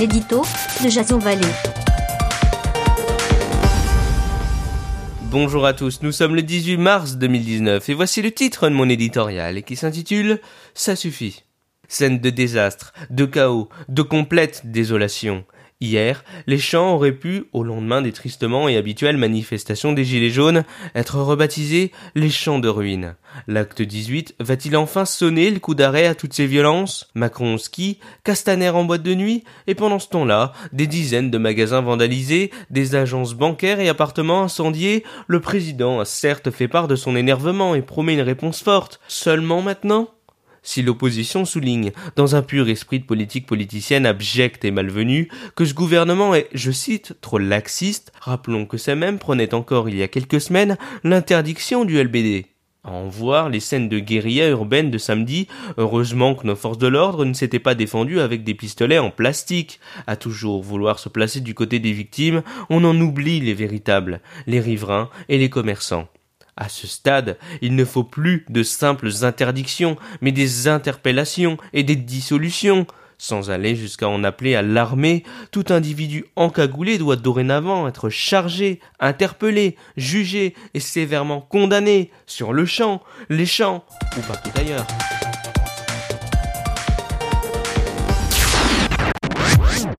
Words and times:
l'édito 0.00 0.40
de 0.82 0.88
Jason. 0.88 1.18
Bonjour 5.24 5.66
à 5.66 5.74
tous, 5.74 6.00
nous 6.00 6.10
sommes 6.10 6.34
le 6.34 6.40
18 6.40 6.78
mars 6.78 7.16
2019 7.16 7.86
et 7.86 7.92
voici 7.92 8.22
le 8.22 8.30
titre 8.30 8.70
de 8.70 8.74
mon 8.74 8.88
éditorial 8.88 9.62
qui 9.62 9.76
s'intitule 9.76 10.40
Ça 10.72 10.96
suffit. 10.96 11.44
Scène 11.86 12.18
de 12.18 12.30
désastre, 12.30 12.94
de 13.10 13.26
chaos, 13.26 13.68
de 13.90 14.00
complète 14.00 14.62
désolation. 14.64 15.44
Hier, 15.82 16.24
les 16.46 16.58
champs 16.58 16.94
auraient 16.94 17.10
pu, 17.12 17.44
au 17.54 17.64
lendemain 17.64 18.02
des 18.02 18.12
tristement 18.12 18.68
et 18.68 18.76
habituelles 18.76 19.16
manifestations 19.16 19.94
des 19.94 20.04
Gilets 20.04 20.28
jaunes, 20.28 20.64
être 20.94 21.16
rebaptisés 21.16 21.90
les 22.14 22.28
champs 22.28 22.58
de 22.58 22.68
ruines. 22.68 23.14
L'acte 23.46 23.80
18 23.80 24.34
va-t-il 24.40 24.76
enfin 24.76 25.06
sonner 25.06 25.50
le 25.50 25.58
coup 25.58 25.74
d'arrêt 25.74 26.06
à 26.06 26.14
toutes 26.14 26.34
ces 26.34 26.46
violences? 26.46 27.08
Macron 27.14 27.54
au 27.54 27.58
ski, 27.58 27.98
Castaner 28.24 28.68
en 28.68 28.84
boîte 28.84 29.02
de 29.02 29.14
nuit, 29.14 29.42
et 29.66 29.74
pendant 29.74 29.98
ce 29.98 30.08
temps-là, 30.08 30.52
des 30.74 30.86
dizaines 30.86 31.30
de 31.30 31.38
magasins 31.38 31.80
vandalisés, 31.80 32.50
des 32.68 32.94
agences 32.94 33.32
bancaires 33.32 33.80
et 33.80 33.88
appartements 33.88 34.42
incendiés, 34.42 35.02
le 35.28 35.40
président 35.40 36.00
a 36.00 36.04
certes 36.04 36.50
fait 36.50 36.68
part 36.68 36.88
de 36.88 36.96
son 36.96 37.16
énervement 37.16 37.74
et 37.74 37.80
promet 37.80 38.12
une 38.12 38.20
réponse 38.20 38.62
forte. 38.62 39.00
Seulement 39.08 39.62
maintenant 39.62 40.10
si 40.62 40.82
l'opposition 40.82 41.44
souligne, 41.44 41.92
dans 42.16 42.36
un 42.36 42.42
pur 42.42 42.68
esprit 42.68 43.00
de 43.00 43.04
politique 43.04 43.46
politicienne 43.46 44.06
abjecte 44.06 44.64
et 44.64 44.70
malvenue, 44.70 45.28
que 45.56 45.64
ce 45.64 45.74
gouvernement 45.74 46.34
est, 46.34 46.48
je 46.52 46.70
cite, 46.70 47.14
trop 47.20 47.38
laxiste, 47.38 48.12
rappelons 48.20 48.66
que 48.66 48.76
ces 48.76 48.94
mêmes 48.94 49.18
prenaient 49.18 49.54
encore 49.54 49.88
il 49.88 49.96
y 49.96 50.02
a 50.02 50.08
quelques 50.08 50.40
semaines 50.40 50.76
l'interdiction 51.04 51.84
du 51.84 52.02
LBD. 52.02 52.46
À 52.82 52.92
en 52.92 53.08
voir 53.08 53.50
les 53.50 53.60
scènes 53.60 53.90
de 53.90 53.98
guérilla 53.98 54.48
urbaine 54.48 54.90
de 54.90 54.96
samedi, 54.96 55.48
heureusement 55.76 56.34
que 56.34 56.46
nos 56.46 56.56
forces 56.56 56.78
de 56.78 56.86
l'ordre 56.86 57.26
ne 57.26 57.34
s'étaient 57.34 57.58
pas 57.58 57.74
défendues 57.74 58.20
avec 58.20 58.42
des 58.42 58.54
pistolets 58.54 58.98
en 58.98 59.10
plastique. 59.10 59.80
À 60.06 60.16
toujours 60.16 60.62
vouloir 60.62 60.98
se 60.98 61.10
placer 61.10 61.40
du 61.40 61.52
côté 61.52 61.78
des 61.78 61.92
victimes, 61.92 62.42
on 62.70 62.84
en 62.84 62.98
oublie 62.98 63.40
les 63.40 63.52
véritables, 63.52 64.20
les 64.46 64.60
riverains 64.60 65.10
et 65.28 65.36
les 65.36 65.50
commerçants. 65.50 66.08
À 66.60 66.68
ce 66.68 66.86
stade, 66.86 67.38
il 67.62 67.74
ne 67.74 67.86
faut 67.86 68.04
plus 68.04 68.44
de 68.50 68.62
simples 68.62 69.08
interdictions, 69.22 69.96
mais 70.20 70.30
des 70.30 70.68
interpellations 70.68 71.56
et 71.72 71.82
des 71.82 71.96
dissolutions. 71.96 72.86
Sans 73.16 73.50
aller 73.50 73.74
jusqu'à 73.74 74.08
en 74.08 74.24
appeler 74.24 74.54
à 74.54 74.62
l'armée, 74.62 75.24
tout 75.52 75.64
individu 75.70 76.26
encagoulé 76.36 76.98
doit 76.98 77.16
dorénavant 77.16 77.88
être 77.88 78.10
chargé, 78.10 78.78
interpellé, 78.98 79.76
jugé 79.96 80.54
et 80.74 80.80
sévèrement 80.80 81.40
condamné 81.40 82.10
sur 82.26 82.52
le 82.52 82.66
champ, 82.66 83.02
les 83.30 83.46
champs 83.46 83.82
ou 84.18 84.20
partout 84.20 84.50
ailleurs. 84.56 84.86